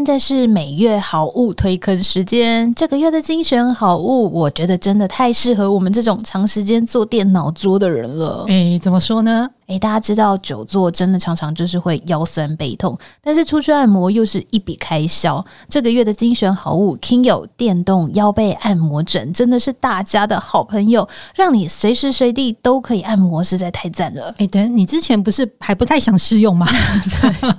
[0.00, 2.74] 现在是每月好物推坑时间。
[2.74, 8.46] 这个月的精选好物，我觉得真的太适合我们这种长时间坐电脑桌的人了。
[8.48, 9.46] 诶，怎么说呢？
[9.70, 15.42] 诶，大家知道久坐真的常常就是会腰酸背痛，但是出去按摩又是一笔开销。
[15.68, 24.34] 这个月的精选好物 Kingo 电动腰背按摩枕真的是大家的好朋友，让你随时随地都可以按摩，实在太赞了。
[24.38, 26.66] 诶，等你之前不是还不太想试用吗？
[27.22, 27.54] 对。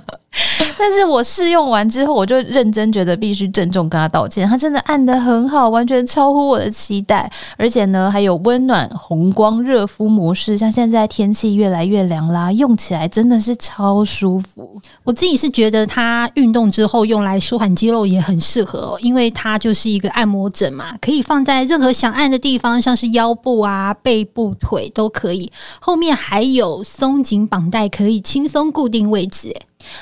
[0.78, 4.48] 但是我试用完之后，我就认真觉得必须郑重跟他道歉。
[4.48, 7.30] 他真的按的很好，完全超乎我的期待。
[7.58, 14.80] 而且呢，还有温暖红光热敷模式，像现在天气越来越凉啦，用起来真的是超舒服。
[15.04, 25.50] 我自己是觉得它运动之后用来舒缓肌肉也很适合哦，因为它就是一个按摩枕嘛，可以放在任何想按的地方，像是腰部啊、背部、腿都可以。
[25.80, 29.54] 后面还有松紧绑带，可以轻松固定位置。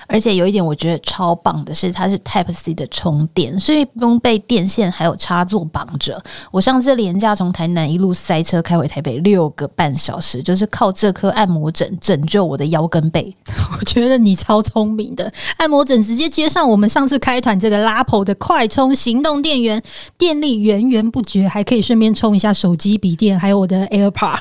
[0.07, 6.23] 而且有一点我觉得超棒的是，它是 Type C 的充电，所以不用被电线还有插座绑着。
[6.51, 13.35] 我上次廉价从台南一路塞车开回台北六个半小时，就是靠这颗按摩枕拯救我的腰跟背。
[13.79, 19.81] 我觉得你超聪明的，按摩枕直接接上我们上次开团这个 LAPO 的快充行动电源，
[20.19, 24.39] 电力源源不绝，还可以顺便充一下手机、笔电，还有我的 AirPod。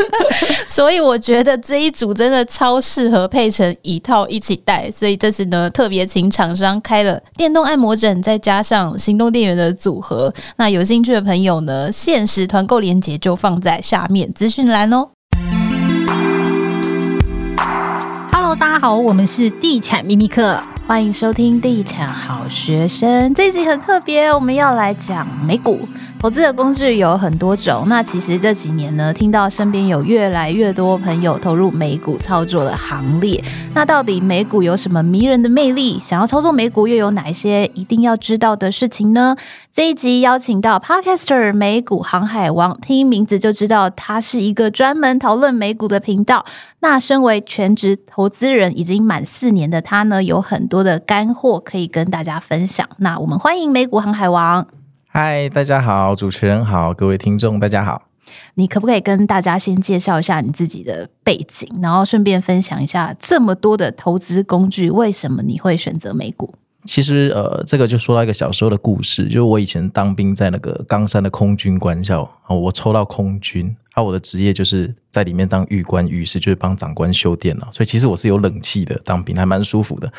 [0.68, 4.79] 所以我觉得这一组真的超适合配成一套一起戴。
[4.88, 10.32] 所以这次呢，特别请厂商开了电动按摩枕，再加上行动电源的组合。
[10.56, 15.08] 那有兴趣的朋友呢，限时团购链接就放在下面资讯栏哦。
[18.58, 23.32] 大家好，我们是地产秘密客，欢迎收听地产好学生。
[23.32, 25.78] 这一集很特别，我们要来讲美股。
[26.18, 33.42] 投资的工具有很多种，那其实这几年呢，听到身边有越来越多朋友投入美股操作的行列。
[33.72, 35.98] 那到底美股有什么迷人的魅力？
[35.98, 39.34] 想要操作美股又有哪一些一定要知道的事情呢？
[39.72, 46.44] 这一集邀请到 Podcaster 美股航海王，听名字就知道他是一个专门讨论美股的频道。
[46.80, 52.88] 那身为全职投资人已经满四年的他呢，有很多的干货可以跟大家分享。
[52.98, 54.66] 那我们欢迎美股航海王。
[55.08, 58.02] 嗨，大家好，主持人好，各位听众大家好。
[58.54, 66.54] 你可不可以跟大家先介绍一下你自己的背景，然后顺便分享一下这么多的投资工具，为什么你会选择美股？
[66.84, 73.76] 其实，呃，这个就说到一个小时候的故事，就是我以前当兵在那个冈山的空军官校，我抽到空军。
[73.92, 80.10] 啊，我的职业就是在里面当玉官、预师，就是帮长官修电脑，所以其实我是有冷气的，当兵还蛮舒服的。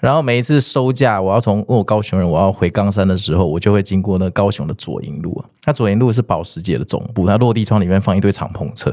[0.00, 5.44] 然后每一次收假，我要从我高雄人，我要回冈山的时候，我就会经过那高雄的左营路。
[5.66, 8.90] 那左营路是保时捷的总部，它落地窗里面放一堆敞篷车。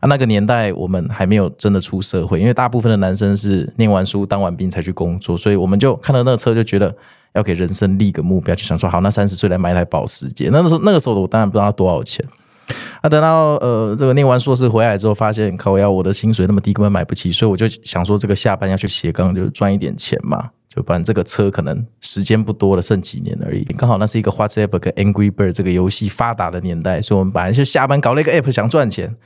[0.00, 6.94] 啊，那个年代我们还没有真的出社会，因为大部分的男生是念完书、当完兵才去工作，所以我们就看到那个车就觉得
[7.32, 10.50] 要给人生立个目标，就想说好，那三十岁来买一台保时捷。
[10.52, 12.22] 那个时候那个时候的我当然不知道多少钱。
[13.00, 20.50] 啊，等到呃这个念完硕士回来之后，发现靠要我的薪水那么低，根本买不起，所以我就想说，这个下班要去斜杠，就赚一点钱嘛。
[20.68, 23.64] 就反正这个车可能时间不多了，剩几年而已。
[23.78, 29.16] 刚好那是一个 WhatsApp 跟 Angry Bird 这个游戏发达的年代，所以我们本来就下班搞了一个 App 想赚钱，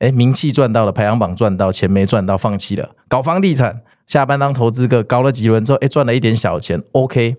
[0.00, 3.80] 哎，名气赚到了，排行榜赚到，钱没赚到，放弃了，搞房地产。
[4.06, 7.36] 下班当投资客，搞了几轮之后，哎，赚了一点小钱，OK。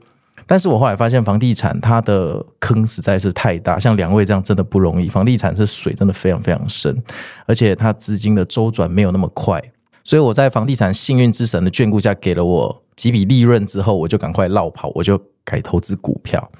[0.51, 5.07] 但是我后来发现，房地产它的坑实在是太大，像两位这样真的不容易。
[5.07, 7.03] 房地产是水，真的非常非常深，
[7.45, 9.61] 而且它资金的周转没有那么快。
[10.03, 16.51] 所以我在房地产幸运之神的眷顾下，给了我几笔利润之后，我就赶快落跑，我就改投资股票。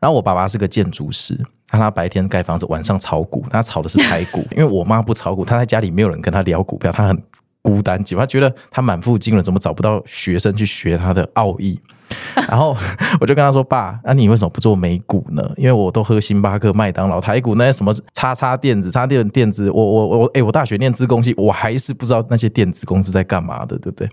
[0.00, 1.38] 然后我爸爸是个建筑师，
[1.68, 4.42] 他他白天盖房子，晚上炒股，他炒的是台股。
[4.56, 7.22] 因为我妈不炒股，他在家里没有人跟他聊股票，他很
[7.60, 11.78] 孤单，他觉得他满腹经纶，怎么找不到学生去学他的奥义？
[12.48, 12.76] 然后
[13.20, 15.48] 我就跟他说：“爸，那你为什么不做美股呢？
[15.56, 24.08] 因为我都喝星巴克、麦当劳、台股那些什么叉叉电子、叉电电子，我我我，哎，我大学念资工系，我还是不知道那些电子公司在干嘛的，对不对？”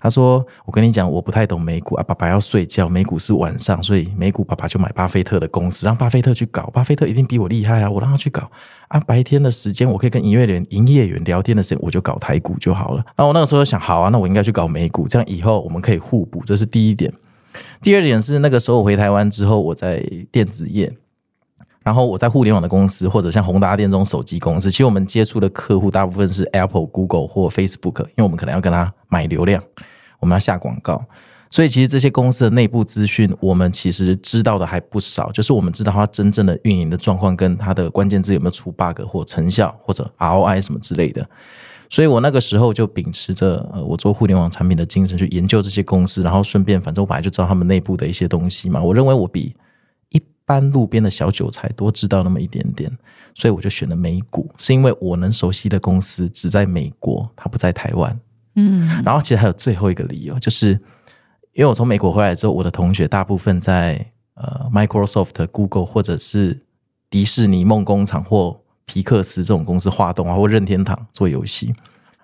[0.00, 8.48] 他说：“我跟你讲，我不太懂美股啊，爸爸要睡觉，美股是晚上，所以美股爸爸就买巴菲特的公司，让巴菲特去搞，巴菲特一定比我厉害啊，我让他去搞
[8.88, 9.00] 啊。
[9.00, 13.04] 白天的时间我可以跟营业员、营业员聊天的时间，我就搞台股就好了。
[13.16, 17.12] 那我那个时候想，好啊，那我应该去搞美股，这样以后我们可以互补，这是第一点。”
[17.80, 20.92] 第二点是那个时候我回台湾之后，我在电子业，
[21.82, 29.62] 然后我在互联网的公司或者像宏达电这种手机公司，其实我们接触的客户大部分是 Apple、Google 或 Facebook，因为我们可能要跟他买流量，
[30.20, 31.04] 我们要下广告，
[31.50, 41.26] 所以其实这些公司的内部资讯我们其实知道的还不少，就是我们知道它真正的运营的状况跟它的关键字有没有出 bug 或成效或者 ROI 什么之类的。
[41.90, 48.82] 所以我那个时候就秉持着呃，我做互联网产品的精神去研究这些公司，然后顺便反正我本来就知道他们内部的一些东西嘛。
[48.82, 49.54] 我认为我比
[50.10, 52.90] 一般路边的小韭菜多知道那么一点点，
[53.34, 58.20] 所以我就选了美股，是因为我能熟悉的公司只在美国，它不在台湾。
[58.54, 60.72] 嗯，然后其实还有最后一个理由，就是
[61.52, 66.60] 因为我从美国回来之后，我的同学大部分在呃 Microsoft、Google 或者是
[67.08, 71.74] 迪士尼梦工厂或皮克斯这种公司画动啊，或任天堂做游戏，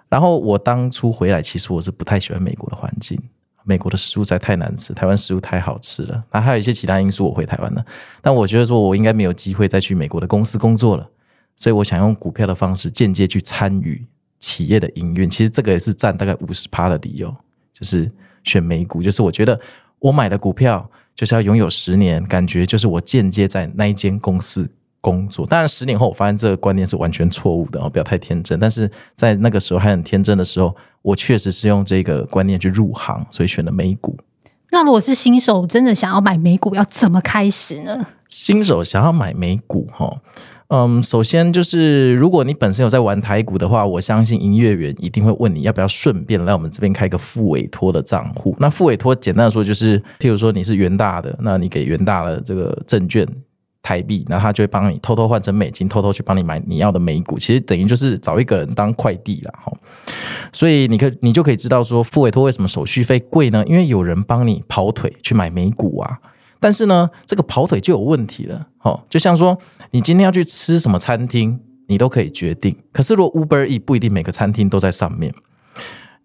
[0.09, 3.21] 然后我当初回来，其实我是不太喜欢美国的环境，
[3.65, 6.25] 美国的食物实在太难吃，台湾食物太好吃了。
[6.33, 7.85] 那还有一些其他因素，我回台湾了。
[8.23, 11.07] 但我觉得说，我应该没有机会再去美国的公司工作了，
[11.55, 14.07] 所以我想用股票的方式间接去参与
[14.41, 15.29] 企业的营运。
[15.29, 17.29] 其实这个也是占大概五十趴的理由，
[17.73, 18.11] 就是
[18.43, 19.61] 选美股，就是我觉得
[19.99, 24.71] 我买的股票就是要拥有十年，感觉就是我间接在那一间公司。
[25.05, 28.59] 工作，当然十年后我发现这个观念是完全错误的哦，不要太天真。
[28.59, 34.17] 但是在那个时候还很天真的时候，我确实是用这个观念去入行，所以选了美股。
[34.71, 38.07] 那如果是新手真的想要买美股，要怎么开始呢？
[38.31, 40.21] 新手想要买美股，哈，
[40.69, 48.57] 嗯，首先就是如果你本身有在玩台股的话，我相信营业员一定会问你要不要顺便来我们这边开个副委托的账户。
[48.59, 53.29] 那副委托简单的说就是，譬如说你是元大的，那你给元大的这个证券。
[53.85, 57.39] 台币，然后他就会帮你偷偷换成美金，偷偷去帮你买你要的美股。
[57.39, 59.71] 其实等于就是找一个人当快递了哈。
[60.53, 63.63] 所以你可你就可以知道说，付委托为什么手续费贵呢？
[63.67, 66.19] 因为有人帮你跑腿去买美股啊。
[66.59, 68.69] 但是呢，这个跑腿就有问题了。
[68.81, 69.59] 哦，就像说
[69.91, 72.75] 你今天要去吃什么餐厅，你都可以决定。
[72.91, 75.35] 可是如果 Uber E 不一定每个餐厅都在上面。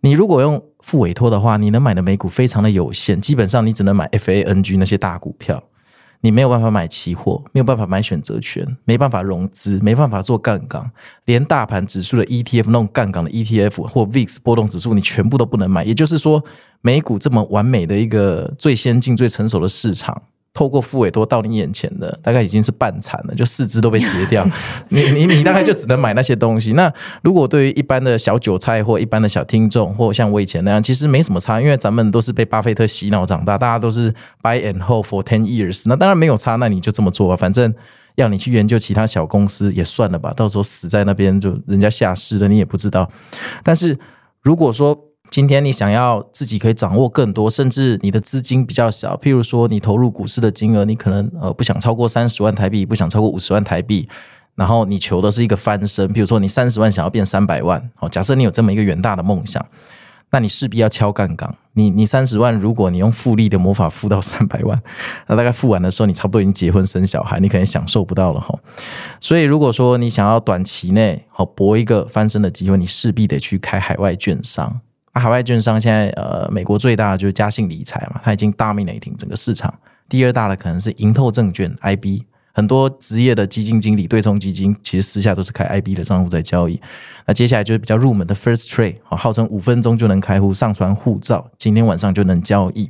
[0.02, 5.62] 你如果用付委托的话，你能买的美股非常的有限，基本上你只能买 FANG 那些大股票。
[6.22, 10.92] 你没有办法买期货，没有办法买选择权，没办法融资，没办法做杠杆，
[11.26, 15.86] 连大盘指数的 ETF 那种杠杆的 ETF 或 VIX 波动指数，你全部都不能买。
[15.86, 16.44] 也就是说，
[16.82, 20.22] 美股这么完美的一个最先进、最成熟的市场。
[20.54, 24.46] 透过副委托到你眼前的，大概已经是半残了，就四肢都被截掉。
[24.90, 26.74] 你你你大概就只能买那些东西。
[26.74, 26.92] 那
[27.22, 34.12] 如果对于一般的小韭菜或一般的小听众，或像我以前那样，其实没什么差，因为咱们都是被巴菲特洗脑长大，大家都是
[34.42, 35.84] buy and hold for ten years。
[35.86, 37.38] 那当然没有差，那你就这么做吧。
[37.38, 37.74] 反正
[38.16, 43.10] 要你去研究其他小公司也算了吧，到时候死在那边就人家下市了，你也不知道。
[43.64, 43.98] 但是
[44.42, 54.10] 如果说，今天你想要自己可以掌握更多，甚至你的资金比较小，譬如说你投入股市的金额，你可能呃不想超过三十万台币，不想超过五十万台币，
[54.56, 59.64] 然后你求的是一个翻身，譬如说你三十万想要变三百万，好，假设你有这么一个远大的梦想，
[60.32, 61.56] 那你势必要敲杠杆。
[61.74, 64.82] 你你三十万，如果你用复利的魔法复到三百万，
[65.28, 68.54] 那大概复完的时候，你差不多已经结婚生小孩，你可能享受不到了哈。
[69.22, 74.82] 所以如果说你想要短期内好搏一个翻身的机会，你势必得去开海外券商。
[75.12, 79.74] 啊，海外券商现在呃，美国最大的就是嘉信理财嘛，它已经大名鼎鼎整个市场。
[80.08, 86.82] 第二大的可能是盈透证券 IB，很多职业的基金经理、对冲基金其实私下都是开 IB 的账户在交易。
[87.26, 92.90] 那接下来就是比较入门的 First Trade，号称五分钟就能开户、上传护照，今天晚上就能交易。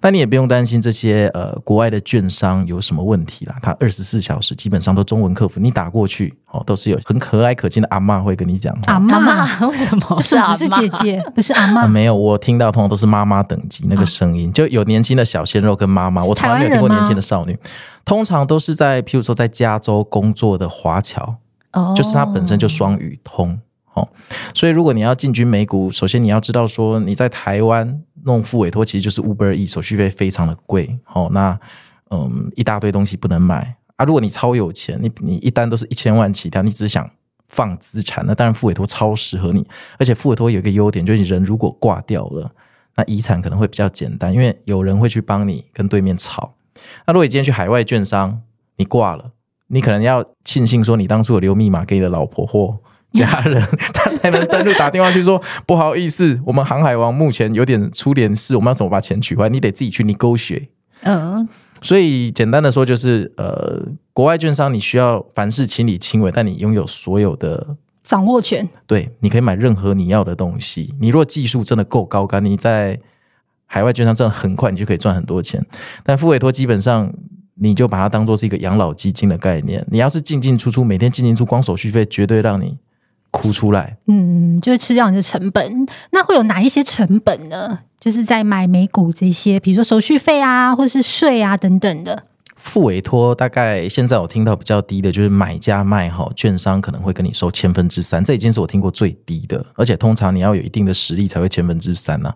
[0.00, 8.76] 那你也不用担心这些呃国外的券商有什么问题啦，它二十四小时基本上都中文客服，你打过去哦，都是有很可爱可亲的阿嬷会跟你讲。
[8.86, 10.18] 阿嬷为什么？
[10.20, 11.22] 是不是姐姐？
[11.34, 11.86] 不是阿嬷？
[11.86, 17.58] 没有，我听到通常都是妈妈等级那个声音，就有年轻的小鲜肉跟妈妈，我从来没有听过年轻的少女。
[18.04, 21.36] 通常都是在譬如说在加州工作的华侨，
[21.72, 23.60] 哦，就是他本身就双语通。
[23.92, 24.08] 哦，
[24.54, 30.98] 所以如果你要进军美股，首先你要知道说你在台湾弄复委托其实就是 Uber E，手续费非常的贵。
[31.04, 31.58] 好，那
[32.10, 34.04] 嗯一大堆东西不能买啊。
[34.04, 37.10] 如果你超有钱，你你一单都是一千万起跳，你只想
[37.48, 39.66] 放资产，那当然复委托超适合你。
[39.98, 42.50] 而且复委托有一个优点，就是你人如果挂掉了，
[42.96, 46.54] 那遗产可能会比较简单，因为有人会去帮你跟对面吵。
[47.06, 48.42] 那如果你今天去海外券商，
[48.76, 49.32] 你挂了，
[49.68, 52.78] 你可能要庆幸说你当初有留密码给你的老婆或。
[53.12, 53.62] 家人
[53.92, 59.48] 他才能登录打电话去说不好意思，我们航海王目前有点出点事，我们要怎么把钱取回来？
[59.48, 60.68] 你得自己去 negotiate。
[61.02, 61.48] 嗯，
[61.80, 68.68] 所以简单的说就是，呃，国外券商你需要凡事亲力亲为，但你拥有所有的掌握权。
[68.86, 70.94] 对，你可以买任何你要的东西。
[71.00, 73.00] 你如果技术真的够高干，你在
[73.66, 75.64] 海外券商真的很快，你就可以赚很多钱。
[76.04, 77.12] 但付委托基本上。
[77.62, 79.86] 你就把它当做是一个养老基金的概念。
[79.90, 82.78] 你要是进进出出，每天进进出，光手续费绝对让你
[83.30, 83.96] 哭出来。
[84.06, 85.86] 嗯，就是吃掉你的成本。
[86.12, 87.80] 那会有哪一些成本呢？
[87.98, 92.24] 就是在买美股这些，比如说手续费啊，或是税啊等等的。
[92.56, 102.30] 付委托大概现在我听到比较低的就是买家卖哈，券商可能会跟你收千分之三，这已经是我听过最低的，而且通常你要有一定的实力才会千分之三呢。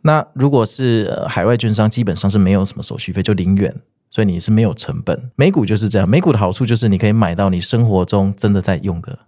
[0.00, 3.74] 那如果是海外券商，基本上是没有什么手续费，就零元，
[4.10, 5.30] 所以你是没有成本。
[5.36, 9.18] 美股就是这样，美股的好处就是你可以买到你生活中真的在用的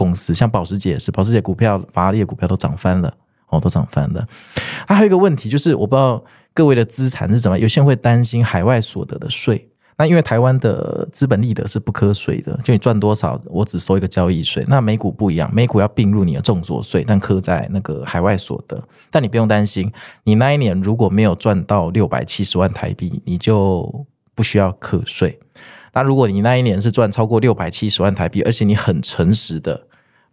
[0.00, 3.12] 公司，像保时捷也是，保时捷股票、法拉利的股票都涨翻了。
[3.50, 4.24] 哦，都涨翻了。
[4.86, 9.68] 它还有一个问题，就是我不知道各位的资产是怎么，有些人会担心海外所得的税。
[9.98, 14.64] 那因为台湾的资本利得是不课税的，就你赚多少，我只收一个交易税。
[14.68, 18.80] 那美股不一样，美股要并入你的重所税，但课在那个海外所得。
[19.10, 19.92] 但你不用担心，
[20.22, 25.40] 你那一年如果没有赚到六百七十万台币，你就不需要课税。
[25.92, 29.88] 那如果你那一年是赚超过六百七十万台币，而且你很诚实的。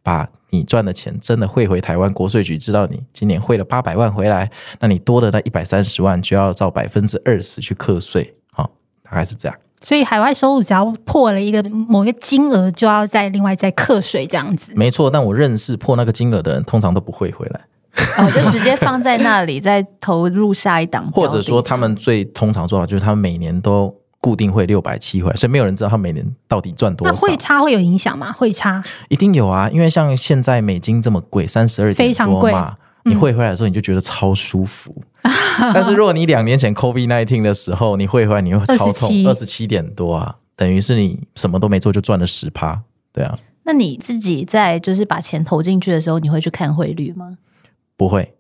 [0.08, 4.50] 把你赚的钱真的汇回台湾国税局，知道你今年汇了八百万回来，
[4.80, 8.72] 那你多的那一百三十万就要照百分之二十去课税，好，
[9.04, 9.58] 大概是这样。
[9.82, 14.72] 所以海外收入只要破了一个某一个金额，就要再另外再课税，这样子。
[14.78, 17.66] 没错，但我认识破那个金额的人，通常都不会回来，
[18.18, 23.94] 哦，就直接放在那里，再投入下一档， 或者说他们最通常做法就是他们每年都。
[24.20, 27.14] 固定会六百七回来，所以没有人知道他每年到底赚多少。
[27.14, 28.32] 那汇差会有影响吗？
[28.32, 34.94] 汇差一定有啊，因为像现在美金这么贵，三十二点多嘛，你汇回来的时候你就觉得超舒服。
[35.24, 42.82] 嗯、但是如果你两年前 COVID-19 的时候你汇回来，你会超痛，二十七点多啊，等于是你什么都没做就赚了十趴，
[43.12, 43.38] 对啊。
[43.64, 47.38] 那你自己在就是把钱投进去的时候，你会去看汇率吗？
[47.98, 48.37] 不会。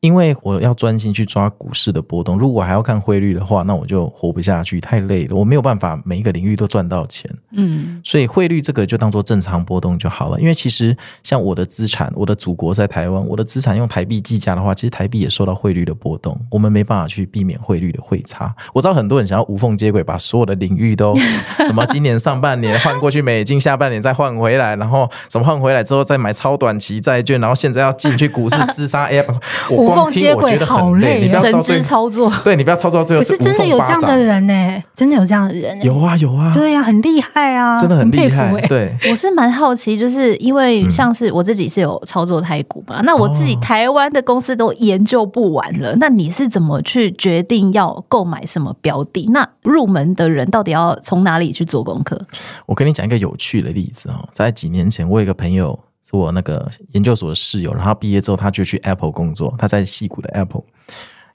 [0.00, 5.34] 因为我要专心去抓股市的波动，如果还要看汇率的话，那我就活不下去，太累了。
[5.34, 10.38] 我没有办法每一个领域都赚到钱，嗯，所以汇率这个就当做正常波动就好了。
[10.38, 18.54] 因为其实像我的资产，我的祖国在台湾，我的资产用台币计价的话，其实台币也受到汇率的波动，我们没办法去避免汇率的汇差。
[18.74, 21.16] 我知道很多人想要无缝接轨，把所有的领域都
[21.66, 29.34] 什么今年上半年换过去美金，下半年再换回来，然后什么换回来之后再买超短期债券，然后现在要进去股市 厮杀 App，
[29.70, 29.95] 我。
[30.00, 32.32] 无缝接轨好累，神之操作。
[32.44, 33.22] 对，你不要操作到最后。
[33.22, 34.82] 可是真的有这样的人呢？
[34.94, 35.80] 真的有这样的人？
[35.82, 36.52] 有啊有啊。
[36.54, 38.60] 对呀，很厉害啊，真的很厉害。
[38.68, 45.94] 对，我是蛮好奇，就是因为像是我自己是有操作台股嘛，那我自己台湾的公司都研究不完了。
[45.96, 49.26] 那你是怎么去决定要购买什么标的？
[49.32, 52.20] 那入门的人到底要从哪里去做功课？
[52.66, 55.78] 我跟你讲一个有趣的例子哦，在几年前，我有一个朋友。
[56.08, 60.62] 是我那个研究所的室友，然后毕业之后他就去 Apple 工作，他在矽谷的 Apple。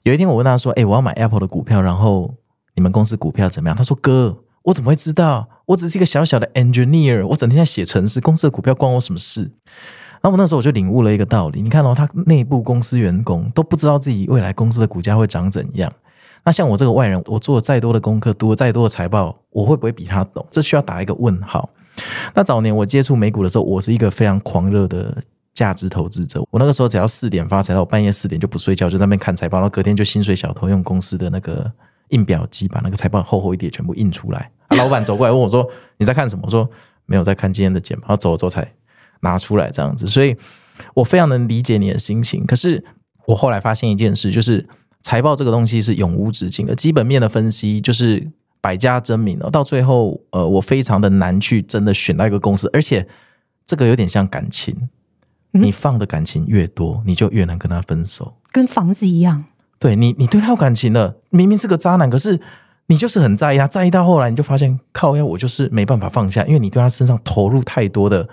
[0.04, 2.34] 有一天我问他说：“哎，我要买 Apple 的股票，然后
[2.74, 5.48] 你们公司股票怎么样？”他说：“哥，我怎么会知道？
[5.66, 9.52] 我只是一个小小的 engineer，我整天在写程式，公司的股票关我什么事？”
[10.22, 15.92] 然后我那时候我就领悟了一个道理：你看哦，他内部公司员工都不知道自己未来公司的股价会长怎样。
[16.44, 20.46] 那像我这个外人，我做了再多的功课，读了再多的财报，我会不会比他懂？
[20.50, 21.68] 这需要打一个问号。
[22.34, 25.22] 那早年我接触美股的时候，我是一个非常狂热的
[25.52, 26.42] 价值投资者。
[26.50, 31.70] 我那个时候只要四点发财，到半夜四点就不睡觉，就在那边看财报，然后隔天就薪水小偷用公司的那个
[32.08, 34.50] 印表机把那个财报厚厚一叠全部印出来。
[34.70, 35.68] 老板走过来问我说
[35.98, 36.68] ：“你在看什么？”我说
[37.04, 38.72] ：“没有在看今天的简报。”然后走了之后才
[39.20, 40.08] 拿出来这样子。
[40.08, 40.34] 所以
[40.94, 42.46] 我非常能理解你的心情。
[42.46, 42.82] 可是
[43.26, 44.66] 我后来发现一件事，就是
[45.02, 48.30] 财报这个东西是永无止境的，基本面的分析就是。
[48.62, 53.06] 百家争鸣哦，到最后，呃，我非常的难去真的选到一个公司，而且
[53.66, 54.88] 这个有点像感情，
[55.50, 59.44] 你放的感情越多，你就越难跟他分手，跟房子一样。
[59.80, 62.40] 对你，你对他有感情了，明明是个渣男，可是
[62.86, 68.28] 你就是很在意他，在意到后来，你就发现靠呀，我就是没办法放下，因为你对他身上投入太多的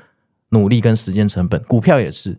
[0.49, 1.59] 努力跟时间成本。
[1.63, 2.37] 股票也是，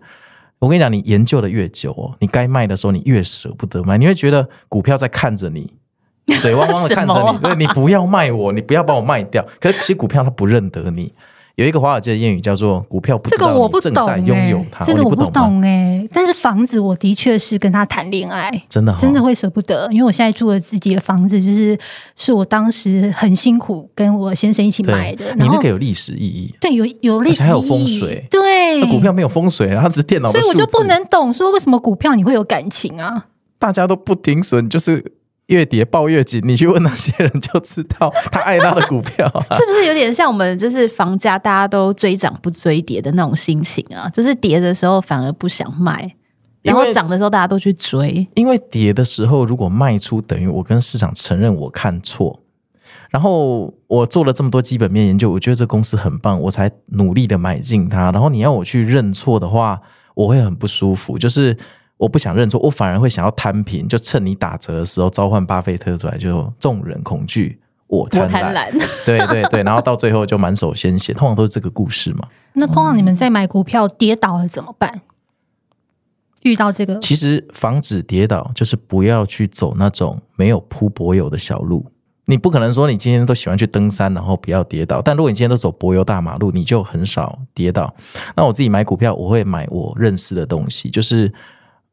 [0.60, 5.74] 我跟你讲，你研究的越久哦，你该卖的时候，你越舍不得卖，你会觉得股票在看着你。
[6.34, 9.46] 水汪汪的看着你，对，你不要卖我， 你不要把我卖掉。
[9.60, 11.12] 可是其实股票它不认得你。
[11.56, 16.02] 有一个华尔街的谚语叫做“股票不知道你正在拥有它”，这个我不懂哎。
[16.10, 21.78] 但是房子我的确是跟他谈恋爱，真的真的会舍不得，因为我现在住了自己的房子，就是
[22.16, 25.34] 是我当时很辛苦跟我先生一起买的。
[25.34, 28.80] 你那个有历史意义，对，有有历史意义，还有风水，对。
[28.86, 33.26] 股票没有风水，它只是电脑，所以我就不能懂说为什么股票你会有感情啊？
[33.58, 35.12] 大家都不停损，就是。
[35.50, 44.08] 越跌抱越紧，你去问那些人就知道，他爱他的股票，啊， 是不是有点像我们就是房价大家都追涨不追跌的那种心情啊？
[44.10, 46.14] 就是跌的时候反而不想卖，
[46.62, 48.26] 然后涨的时候大家都去追。
[48.34, 52.40] 因为跌的时候如果卖出，等于我跟市场承认我看错。
[53.10, 58.12] 然后我做了这么多基本面研究，我觉得这公司很棒，我才努力的买进它。
[58.12, 59.80] 然后你要我去认错的话，
[60.14, 61.56] 我会很不舒服，就是。
[62.00, 68.72] 我不想认错，我反而会想要摊平，就趁你打折的时候召唤巴菲特出来，就众人恐惧，我贪婪，
[69.04, 72.26] 对对对，然后到最后就满手鲜血，通常都是这个故事嘛。
[72.54, 75.02] 那通常你们在买股票跌倒了怎么办？
[76.40, 81.84] 遇到这个，其实防止跌倒就是不要去走那种没有铺柏油的小路。
[82.24, 85.02] 你不可能说你今天都喜欢去登山，然后不要跌倒。
[85.02, 87.94] 但如果你今天都走柏油大马路，你就很少跌倒。
[88.34, 91.30] 那我自己买股票，我会买我认识的东西，就是。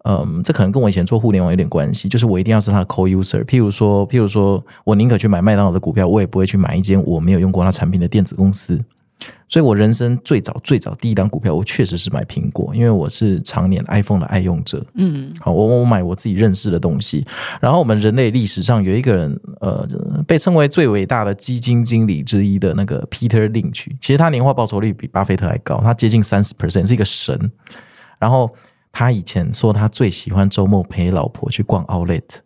[0.03, 3.43] 嗯，这可能跟我以前做互联网有点关系，就是我一定要是他的 core user。
[3.43, 8.81] 譬如说，譬如说我宁可去买麦当劳的股票，我也不会去买一间我没有用过他产品的电子公司。
[9.49, 14.85] 所以我人生最早最早第一档股票，我确实是买苹果，因为我是常年 iPhone 的爱用者。
[14.93, 17.25] 嗯，好，我我买我自己认识的东西。
[17.59, 19.85] 然后我们人类历史上有一个人，呃，
[20.27, 27.51] 被称为最伟大的基金经理之一的那个 Peter Lynch，其实他年化报酬率比巴菲特还高，他接近三十 percent，是一个神。
[28.19, 28.49] 然后。
[28.91, 32.39] 他以前说他最喜欢周末陪老婆去逛 Outlet，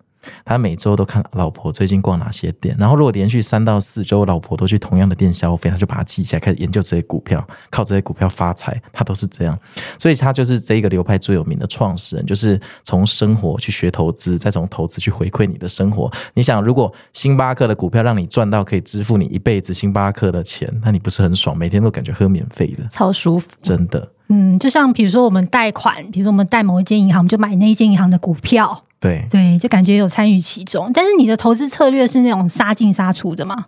[0.45, 8.79] 他每周都看老婆最近逛哪些店，然后如果连续三到四周老婆都去同样的店消费，他就把它记起来，开始研究这些股票，靠这些股票发财。
[8.91, 9.57] 他都是这样，
[9.97, 16.11] 所以他就是这一个流派最有名的创始人，就是从生活去学投资，再从投资去回馈你的生活。
[16.33, 21.57] 你想，如果星巴克的股票让你赚到可以支付你一辈子星巴克的钱，那你不是很爽？
[21.57, 24.11] 每天都感觉喝免费的，超舒服，真的。
[24.33, 30.89] 嗯，就像比如说我们贷款，比如说我们贷某一间银行，我们就买那一间银行的股票，对对，就感觉有参与其中。
[30.93, 33.65] 但是你的投资策略是那种杀进杀出的吗？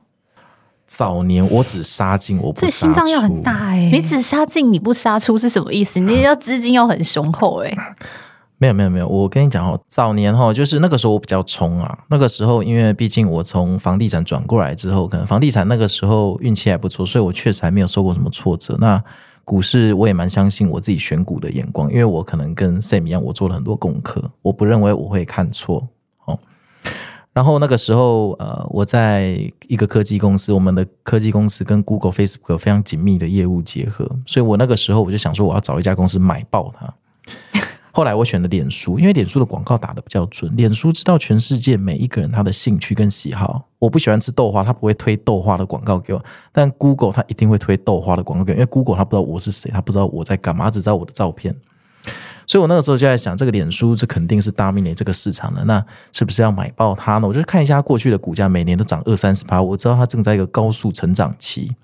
[0.88, 2.65] 早年我只杀进，我不杀出。
[2.65, 3.91] 这心脏要很大哎、欸！
[3.91, 6.00] 你只杀进，你不杀出是什么意思？
[6.00, 7.77] 你要资金要很雄厚哎、 欸。
[8.60, 11.98] 没有没有没有，我跟你讲哦，早年哈，就是那个时候我比较冲啊。
[12.10, 18.77] 那个时候因为毕竟我从房地产转过来之后，可能房地产那个时候运气还不错，所以我确实还没有受过什么挫折。
[18.79, 19.03] 那
[19.44, 25.88] 股市我也蛮相信我自己选股的眼光，因为我可能跟 Sam 一样，我做了很多功课，我不认为我会看错
[26.26, 26.40] 哦。
[27.34, 36.94] 然后那个时候，呃，我在一个科技公司，我们的科技公司跟 Google、Facebook 有非常紧密的业务结合，所以我那个时候我就想说，我要找一家公司买爆它。
[37.96, 40.52] 后来我选了脸书，因为脸书的广告打得比较准。
[40.56, 43.70] 脸书知道全世界每一个人他的兴趣跟喜好。
[43.78, 46.26] 我不喜欢吃豆花，他不会推豆花的广告给我。
[46.52, 51.56] 但 Google 他一定会推豆花的广告给我，因为 Google 他不知道我是谁，他不知道我在干嘛，只知道我的照片。
[52.48, 57.28] 所以我那个时候就在想，这个脸书这肯定是 dominate 这个市场的，那是不是要买爆它呢？
[57.28, 59.62] 我就看一下过去的股价，每年都涨二三十趴。
[59.62, 61.76] 我知道它正在一个高速成长期。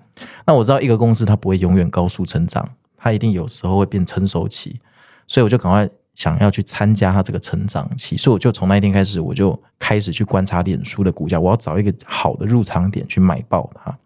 [0.48, 4.80] 那我知道一个公司它不会永远高速成长，它一定有时候会变成熟期。
[5.28, 5.88] 所以我就赶快。
[6.20, 13.98] 想要去参加它这个成长期，所以我就从那一天开始，我就开始去观察脸书的股价，我要找一个好的入场点去买爆它。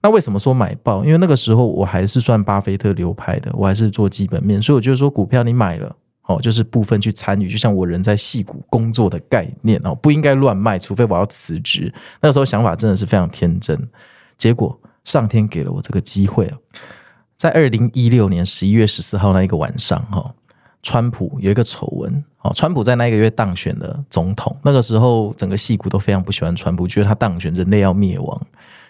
[0.00, 1.04] 那为什么说买爆？
[1.04, 5.96] 因为那个时候我还是算巴菲特流派的，我还是做基本面，所以我就说股票你买了
[6.28, 11.92] 哦，就是部分去参与，就像我人在戏股工作的概念哦，不应该乱卖，除非我要辞职。
[12.20, 13.88] 那时候想法真的是非常天真，
[14.38, 16.48] 结果上天给了我这个机会，
[17.36, 20.32] 在二零一六年十一月十四号那一个晚上哈。
[20.84, 28.40] 川普有一个丑闻，哦，川普在那一个月当选了总统，那个时候整个戏骨都非常不喜欢川普，觉得他当选人类要灭亡。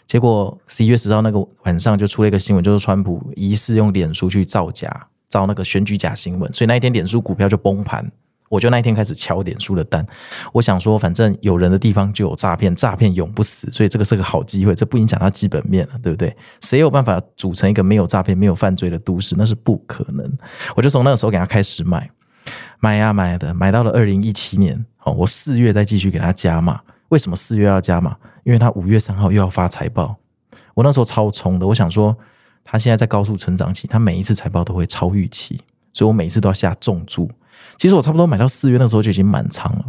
[0.04, 8.10] 结果十一月十号那个晚上就出了一个新闻，就是川普疑似用脸书去造假，造那个选举假新闻，所以那一天脸书股票就崩盘。
[8.48, 10.06] 我就那一天开始敲脸书的单，
[10.52, 16.36] 我想说，反正有人的地方就有诈骗，诈骗永不死，所以这个是个好机会，这不影响它基本面了，对不对？
[16.60, 19.34] 谁有办法组成一个没有诈骗、没有犯罪的都市？
[19.36, 20.38] 那是不可能。
[20.76, 22.08] 我就从那个时候给他开始买，
[22.78, 26.80] 买呀买的，买到了二零一七年，哦，我四月再继续给他加码。
[27.08, 28.16] 为什么四月要加码？
[28.44, 30.16] 因为他五月三号又要发财报，
[30.74, 32.16] 我那时候超冲的，我想说，
[32.62, 35.60] 他现在在高速成长期，他每一次财报都会超预期，
[35.92, 37.30] 所以我每一次都要下重注。
[37.78, 39.84] 其实我差不多买到四月那时候就已经满仓了，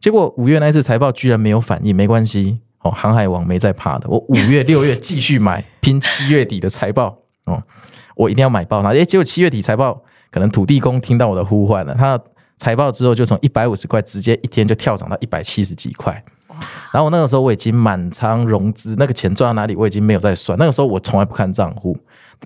[0.00, 7.62] 结果五月那次财报居然没有反应，没关系哦，航海王没在怕的，我五月 六月继续买，拼七月底的财报哦，
[8.14, 8.90] 我一定要买爆它。
[8.90, 12.20] 诶，结果七月底财报，可能土地公听到我的呼唤了，他
[12.56, 16.22] 财报之后就从一百五十块直接一天就跳涨到一百七十几块，
[16.92, 21.96] 然后我那个时候我已经满仓融资，那个钱赚到哪里我已经没有在算，那个时候我从来不看账户，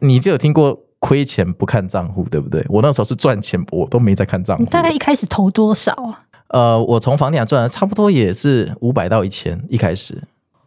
[0.00, 0.84] 你就有听过？
[1.00, 2.64] 亏钱不看账户，对不对？
[2.68, 4.64] 我那时候是赚钱，我都没在看账户。
[4.64, 6.24] 你大概一开始投多少啊？
[6.48, 10.22] 呃，我从房地产赚的差不多也是五百到一千，一开始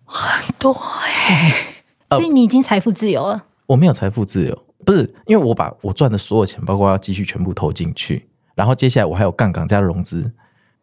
[0.06, 1.52] 很多哎、
[2.10, 3.34] 欸，所以你已经财富自由了。
[3.34, 10.32] 呃、我没有财富自由，不是因为我把我赚的所有钱，包括要继续全部投进去，然后接下来我还有杠杆加融资，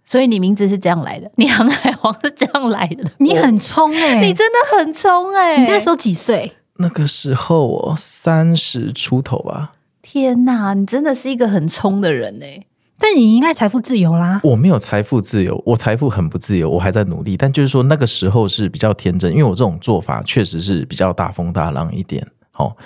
[0.05, 6.53] 所以你名字是这样来的，你航海王是这样来的， 你很冲哎、欸，你真的很冲哎、欸，你那时候几岁？
[6.79, 9.75] 那个时候我三十出头吧。
[10.01, 12.47] 天哪，你真的是一个很冲的人呢！
[12.99, 14.41] 但你应该财富自由啦。
[14.43, 17.37] 我没有财富自由，我财富很不自由，我还在努力。
[17.37, 22.27] 但就是说那个时候是比较天真，因为我这种做法确实是比较大风大浪一点。
[22.51, 22.77] 好，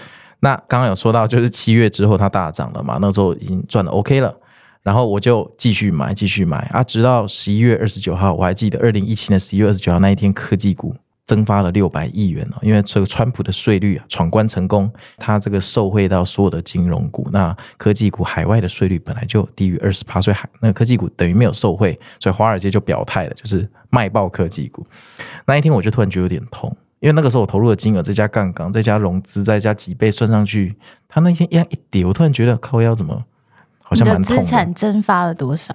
[0.41, 4.35] 那刚刚有说到，就是七月之后它大涨了嘛，那时候已经赚了 OK 了，
[4.83, 10.95] 然后我就继续买，继续买啊，直到十一月二十九号，我还记得二零一七年十一月二十九号那一天，科技股。
[11.33, 24.87] 蒸发了六百亿元哦，因为这个川普的税率啊闯关成功，他这个受惠到所有的金融股，那科技股海外的税率本来就低于二十趴，所以海那个科技股等于没有受惠，所以华尔街就表态了，就是卖爆科技股。
[25.47, 30.77] 那一天我就突然觉得有点痛，因为那个时候我投入的金额再加杠杆，再加融资，再加几倍算上去，
[31.09, 33.25] 他那天一样一跌，我突然觉得靠腰怎么
[33.81, 34.37] 好像蛮痛。
[34.37, 35.73] 资产蒸发了多少？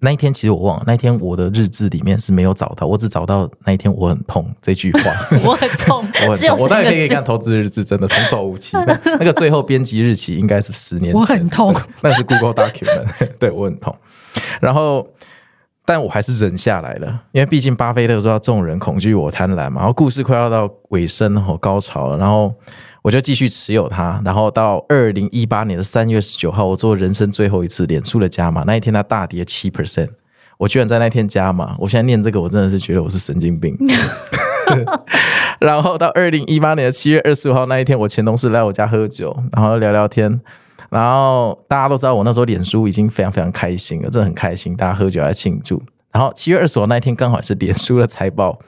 [0.00, 5.00] 那一天其实我忘了，那一天我的日志里面是没有找到，我只找到那一天我很痛这句话。
[5.44, 5.96] 我很痛，
[6.28, 8.76] 我很痛，我当然可以看投资日志，真的童叟无欺。
[9.18, 11.14] 那个最后编辑日期应该是十年前。
[11.14, 13.28] 我很痛，那是 Google Document。
[13.40, 13.94] 对，我很痛。
[14.60, 15.04] 然后，
[15.84, 19.80] 但我还是忍下来了，因为毕竟巴菲特说要众人恐惧我贪婪嘛。
[19.80, 22.54] 然后故事快要到尾声和高潮了，然后。
[23.08, 28.64] 我就继续持有它，然后到二零一八年的三月十九号，我做人生最后一次脸书的加码。
[28.64, 30.10] 那一天它大跌七 percent，
[30.58, 31.74] 我居然在那天加码。
[31.78, 33.74] 我现在念这个，我真的是觉得我是神经病。
[35.58, 40.38] 然后到二零一八年的七月二十五号那一天，我前同事来我家喝酒，然后聊聊天。
[40.90, 45.82] 然后大家都知道，我那时候脸书已经非常非常开心了，真的很开心，大家喝酒来庆祝。
[46.12, 48.58] 然后七月二十五号那一天刚好是脸书的财报，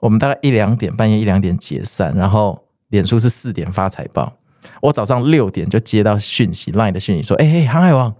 [0.00, 2.63] 我们大概一两点，半夜一两点解散，然后。
[2.94, 4.34] 脸书是四点发财报，
[4.80, 8.14] 我早上六点就接到讯息，LINE 的讯息说：“哎、欸、哎，航海王，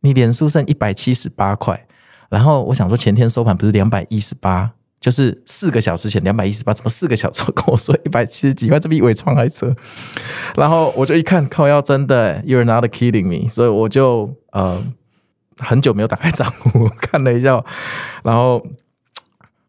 [0.00, 1.86] 你脸书剩一百七十八块。”
[2.28, 8.78] 然后我想说，前天收盘不是两百一十八，就是四个小时前两百一十八，怎么四个小时跟我说一百七十几块？
[8.78, 9.74] 这比纬创还扯。
[10.54, 14.78] 然后我就一看，靠，要真的，You're not kidding me，所以我就呃
[15.56, 17.64] 很久没有打开账户看了一下，
[18.22, 18.62] 然后。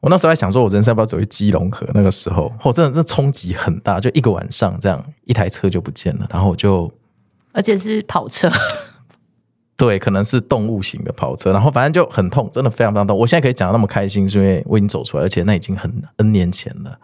[0.02, 1.86] 我那时候还想说，我人生要不要走去基隆河？
[1.94, 6.28] 那个时候，我真的这冲击很大，就一个晚上这样，一台车就不见了。
[6.30, 6.90] 然后我就，
[7.52, 8.50] 而且是跑车，
[9.76, 11.52] 对，可能是动物型的跑车。
[11.52, 13.18] 然后反正就很痛，真的非常非常痛。
[13.18, 16.98] 我现在可以讲得那么开心，是因为我已经走出来，而且那已经很 N 年前了。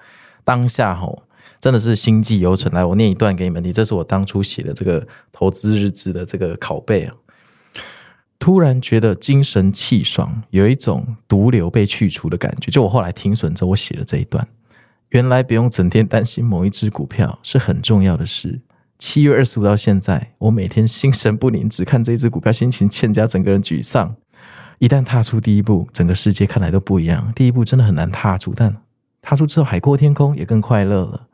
[0.45, 1.23] 当下吼，
[1.59, 2.73] 真的是心悸犹存。
[2.73, 7.13] 来，我念一段给你们听，这是我当初写的这个投资日志的这个拷贝啊。
[8.45, 12.69] 突然觉得精神气爽，有一种毒瘤被去除的感觉。
[12.69, 14.47] 就我后来停损之后，我写了这一段。
[15.09, 18.61] 原来不用整天担心某一只股票是很重要的事。
[18.99, 24.15] 七月二十五到现在，我每天心神不宁，只看这只股票，心情欠佳，整个人沮丧。
[24.77, 27.33] 一旦踏出第一步，整个世界看来都不一样。
[27.35, 28.77] 第一步真的很难踏出，但
[29.23, 31.29] 踏出之后，海阔天空也更快乐了。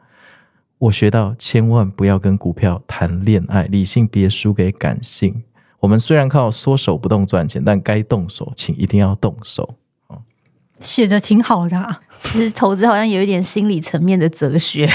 [0.77, 5.43] 我学到千万不要跟股票谈恋爱，理性别输给感性。
[5.81, 9.75] 我们虽然靠缩手不动赚钱，但该动手，请一定要动手。
[10.79, 14.89] 写的挺好的啊，其实投资好像有一点心理层面的哲学。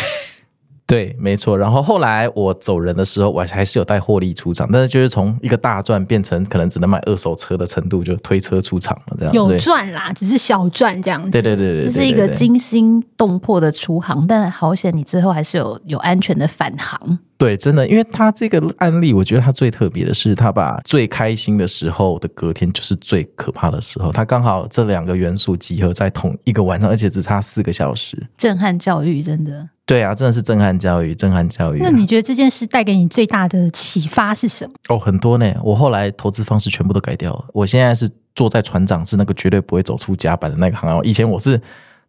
[0.85, 1.57] 对，没错。
[1.59, 9.16] 然后后来我走人的时候，我还是有带获利出场，但是就是从一个大赚变成可能只能买二手车的程度，就推车出场了。
[9.18, 11.31] 这样有赚啦，只是小赚这样子。
[11.31, 17.18] 对对对对，这是一个惊心动魄的出航，但好险你最后还是有有安全的返航。
[17.38, 28.27] 对，真的，因为他这个案例，我觉得他最特别的是，他把最开心的时候的隔天就是最可怕的时候，他刚好这两个元素集合在同一个晚上，而且只差四个小时。
[28.38, 29.68] 震撼教育，真的。
[29.85, 31.88] 对啊，真的是震撼教育，震撼教育啊。
[31.88, 34.72] 那你觉得这件事带给你最大的启发是什么？
[34.88, 35.55] 哦，很多呢。
[35.62, 37.44] 我后来投资方式全部都改掉了。
[37.53, 41.09] 我现在是坐在船长，是那个绝对不会走出甲板的那个行业。
[41.09, 41.61] 以前我是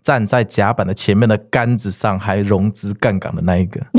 [0.02, 3.80] 站在甲板的前面的杆子上，还融资杠杆的那一个。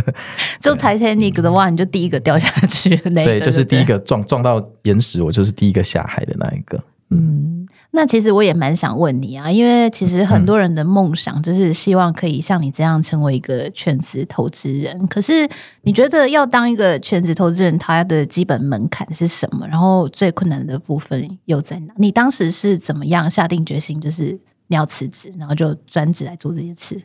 [0.60, 2.96] 就 Titanic 的话，你就第一个掉下去。
[3.14, 6.82] 对，就是第一个撞撞到岩石，我就是第一个下海的那一个。
[7.14, 15.06] 嗯，那其实我也蛮想问你啊，因为其实很多人的梦想就是希望可以像你这样成为一个全职投资人。
[15.08, 15.46] 可是
[15.82, 19.68] 你觉得要当一个全职投资人，他的基本门槛是什么？
[19.68, 21.92] 然后最困难的部分又在哪？
[21.98, 27.02] 你当时是怎么样下定决心，就是你要辞职，然后就专职来做这件事？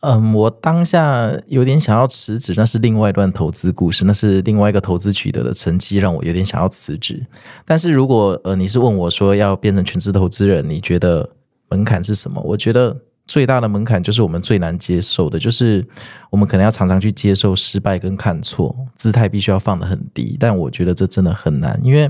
[0.00, 7.26] 嗯，我当下有点想要辞职，那是另外一段投资故事，那是另外一个投资取得的成绩，让我有点想要辞职。
[7.64, 11.28] 但是如果呃你是问我说要变成全职投资人，你觉得
[11.68, 12.40] 门槛是什么？
[12.42, 15.84] 我觉得最大的门槛就是我们最难接受的，就是
[16.30, 20.36] 我们可能要常常去接受失败跟看错，姿态必须要放得很低。
[20.38, 22.08] 但我觉得这真的很难，因为。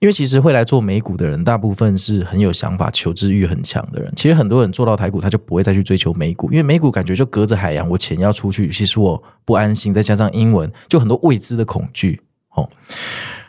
[0.00, 4.12] 因为其实会来做美股的人，大部分是很有想法、求知欲很强的人。
[4.16, 12.20] 其实很多人做到台股，他就不会再去追求美股，因为美股感觉就隔着海洋，我钱要出去，其实我不安心，再加上英文，就很多未知的恐惧。
[12.54, 12.68] 哦，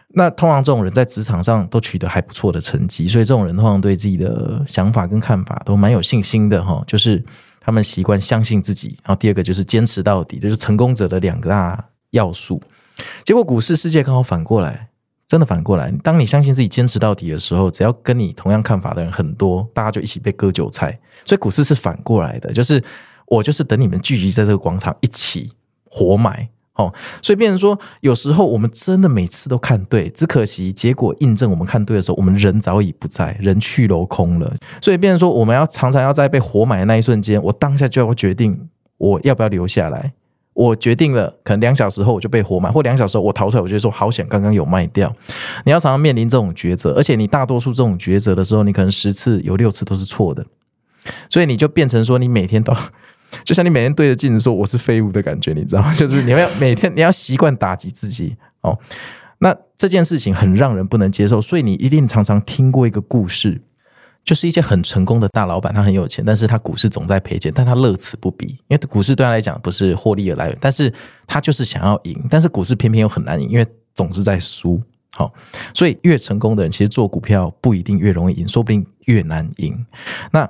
[0.10, 6.84] 那通常这种人在职场上都取得还不错的成绩，所以这种人通常对自己的想法跟看法都蛮有信心的哈。
[6.86, 7.24] 就是
[7.60, 12.62] 他们习惯相信自己，然后第二个就是坚持到底，就是成功者的两个大要素。
[13.26, 14.90] 结果股市世界刚好反过来，
[15.28, 15.92] 真的反过来。
[16.04, 21.00] 当你相信自己坚持到底的时候，只要跟你同样看法的人很多，大家就一起被割韭菜。
[21.26, 22.84] 所以股市是反过来的，就是
[23.28, 25.52] 我就是等你们聚集在这个广场一起
[25.90, 26.50] 活埋。
[26.76, 34.56] 哦，所以变成说，有时候我们真的每次都看对，只可惜结果印证我们看对的时候，我们人早已不在，人去楼空了。
[34.82, 40.14] 所以变成说，我们要常常要在被活埋的那一瞬间，我当下就要决定我要不要留下来。
[40.54, 45.14] 我决定了，可能两小时后我就被活埋，或两小时后我逃出来，我就说好险，刚刚有卖掉。
[45.66, 50.46] 你要常常面临这种抉择，而且你大多数这种抉择的时候，你可能十次有六次都是错的，
[51.30, 52.74] 所以你就变成说，你每天都。
[53.44, 55.92] 就像你每天对着镜子说我是废物的感觉，你知道吗？
[55.98, 58.78] 就是你要每天你要习惯打击自己哦。
[59.40, 63.64] 那这件事情很让人不能接受，所以你一定常常听过一个故事，
[64.26, 70.94] 就是一些很成功的大老板，他很有钱，但是他股市总在赔钱，但他乐此不疲，因为股市对他来讲不是获利的来源，但是
[71.28, 74.82] 他就是想要赢，但是股市偏偏又很难赢，因为总是在输。
[75.16, 75.32] 好，
[75.74, 79.86] 所以越成功的人，其实做股票不一定越容易赢，说不定越难赢。
[80.32, 80.50] 那。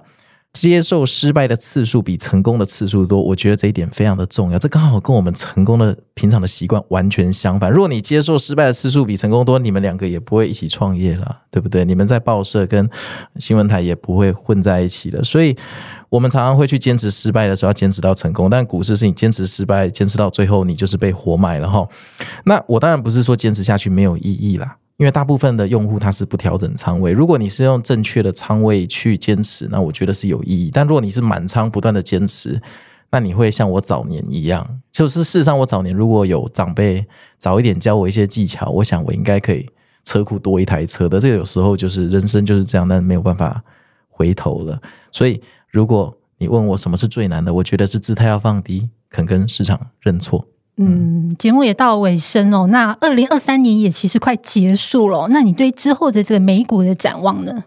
[0.54, 4.60] 接受失败的次数比成功的次数多，我觉得这一点非常的重要。
[4.60, 7.72] 这刚好跟我们成功的平常的习惯完全相反。
[7.72, 11.84] 如果你接受失败的次数比成功多，你们两个也不会一起创业了，对不对？
[11.84, 12.88] 你们在报社跟
[13.40, 15.24] 新闻台也不会混在一起了。
[15.24, 15.58] 所以，
[16.10, 21.86] 我们常常会去坚持失败的时候要坚持到成功，但股市是你坚持失败，坚持到最后，你就是被活埋了哈。
[22.46, 24.78] 那我当然不是说坚持下去没有意义啦。
[25.04, 30.72] 因为大部分的用户他是不调整仓位，如果你是用正确的仓位去坚持，那我觉得是有意义。
[30.72, 32.62] 但如果你是满仓不断的坚持，
[33.12, 37.06] 那你会像我早年一样，就是事实上我早年如果有长辈
[37.38, 39.70] 早一点教我一些技巧，我想我应该可以
[40.06, 41.20] 车库多一台车的。
[41.20, 43.62] 这个有时候就是人生就是这样，但没有办法
[44.08, 44.82] 回头了。
[45.12, 50.48] 所以如果你问我什么是最难的，我觉得是姿态要放低，肯跟市场认错。
[50.78, 52.68] 嗯，节目也到尾声哦。
[52.68, 55.28] 那二零二三年也其实快结束了。
[55.30, 57.64] 那你对之后的这个美股的展望呢？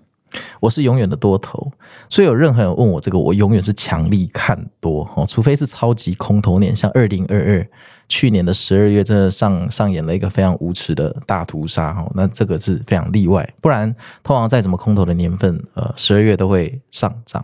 [0.60, 1.72] 我是永远的多头，
[2.10, 5.24] 所以有任何人问我这个，我永远是强力看多哦。
[5.24, 7.66] 除非是超级空头年，像二零二二
[8.08, 12.10] 去年的十二月，真的上上演了一个非常无耻的大屠杀哦。
[12.14, 17.42] 那这个是非常例外，不然通常再怎么空头的年份，呃，十二月都会上涨。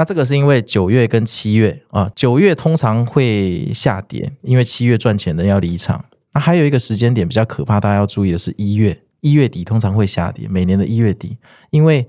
[0.00, 6.02] 那这个是因为九月跟七月啊，九月通常会下跌，因为七月赚钱的要离场。
[6.32, 11.36] 那还有一个时间点比较可怕，大家要注意的是一月，一月底通常会下跌，每年的一月底，
[11.68, 12.08] 因为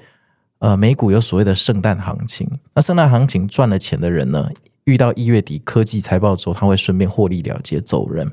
[0.59, 4.49] 呃美股有所谓的圣诞行情，那圣诞行情赚了钱的人呢，
[4.85, 8.31] 遇到一月底科技财报之后，他会顺便获利了结走人。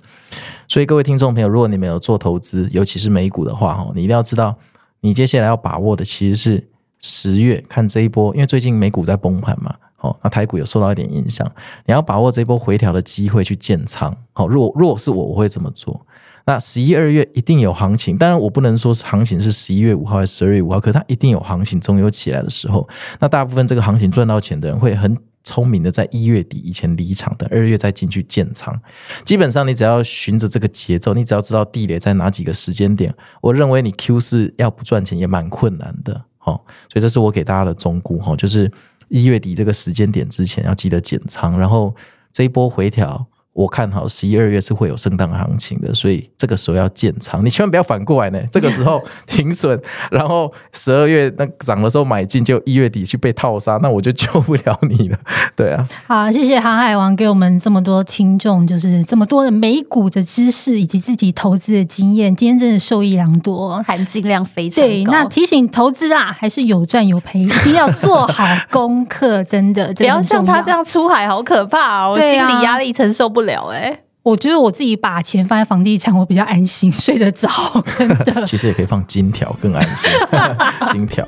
[0.69, 4.57] 所以各位听众朋友，如果你们有做投资，尤其是美股的话，哈，你一定要知道，
[5.01, 6.69] 你接下来要把握的其实是。
[7.01, 11.47] 十月看这一波，因为最近美股在崩盘嘛，哦，那台股有受到一点影响，
[11.87, 14.17] 你要把握这一波回调的机会去建仓。
[14.33, 16.05] 好，若若是我，我会这么做。
[16.45, 22.89] 那十一二月一定有行情，当然我不能说行情是十一月五号还是十二月五号，可它一定有行情，总有起来的时候。
[23.21, 28.81] 那大部分这个行情赚到钱的人会很聪明的，在一月底以前离场，等二月再进去建仓。
[29.27, 36.25] 基本上你只要循着这个节奏，你只要知道地雷在哪几个时间点，我认为你 Q 四要不赚钱也蛮困难的。
[36.49, 36.61] 哦，
[36.93, 38.71] 所以这是我给大家的忠告哈，就是
[39.09, 41.95] 一月底这个时间点之前要记得减仓，然后
[42.33, 43.27] 这一波回调。
[43.59, 48.39] 我看好十一二月是会有圣诞行情的，所以这个时候要建仓，你千万不要反过来呢。
[48.53, 49.77] 这个时候 停损，
[50.13, 55.19] 然后十二月那涨的时候买进，就一月底去被套杀，那我就救不了你了。
[55.57, 64.89] 对啊，好，谢谢航海王给我们这么多听众，就是这么多的美股的知识以及自己投资的经验，今天真的受益良多，含金量非常高。
[64.89, 73.48] 对，那提醒投资啊，还是有赚有赔，一定要做好功课，真的，真 的不要像他这样出海，好可怕哦，我心理压力承受不了。
[73.55, 77.49] 哎，我觉得我自己把钱放在房地产，我比较安心，睡得着，
[77.97, 78.45] 真的。
[78.45, 80.11] 其实也可以放金条，更安心。
[80.89, 81.27] 金条。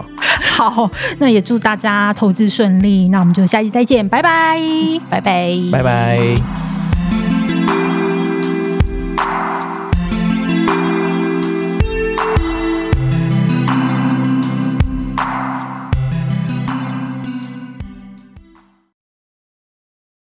[0.51, 3.09] 好，那也祝大家投资顺利。
[3.09, 4.61] 那我们就下期再见，拜拜，
[5.09, 6.90] 拜拜，拜拜。